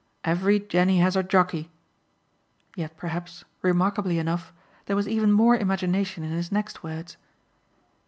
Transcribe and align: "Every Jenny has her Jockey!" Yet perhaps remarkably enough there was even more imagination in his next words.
"Every 0.23 0.59
Jenny 0.59 0.97
has 1.01 1.13
her 1.13 1.21
Jockey!" 1.21 1.69
Yet 2.75 2.97
perhaps 2.97 3.45
remarkably 3.61 4.17
enough 4.17 4.51
there 4.87 4.95
was 4.95 5.07
even 5.07 5.31
more 5.31 5.55
imagination 5.55 6.23
in 6.23 6.31
his 6.31 6.51
next 6.51 6.81
words. 6.81 7.17